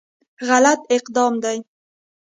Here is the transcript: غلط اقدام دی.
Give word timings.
غلط 0.47 0.81
اقدام 0.95 1.33
دی. 1.43 1.57